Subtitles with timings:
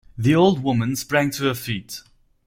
[0.17, 2.01] The old woman sprang to her feet.